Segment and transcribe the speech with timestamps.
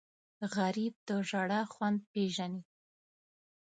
[0.55, 2.61] غریب د ژړا خوند پېژني